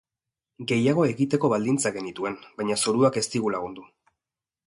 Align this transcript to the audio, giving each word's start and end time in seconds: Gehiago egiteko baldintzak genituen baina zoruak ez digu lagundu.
Gehiago 0.69 1.03
egiteko 1.09 1.51
baldintzak 1.53 1.95
genituen 1.99 2.39
baina 2.61 2.79
zoruak 2.85 3.21
ez 3.23 3.25
digu 3.35 3.55
lagundu. 3.57 3.85